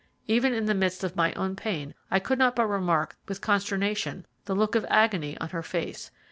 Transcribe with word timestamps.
Even 0.25 0.51
in 0.51 0.65
the 0.65 0.73
midst 0.73 1.03
of 1.03 1.15
my 1.15 1.31
own 1.33 1.55
pain 1.55 1.93
I 2.09 2.17
could 2.17 2.39
not 2.39 2.55
but 2.55 2.65
remark 2.65 3.17
with 3.27 3.39
consternation 3.39 4.25
the 4.45 4.55
look 4.55 4.73
of 4.73 4.83
agony 4.89 5.37
on 5.37 5.49
her 5.49 5.61
face. 5.61 6.09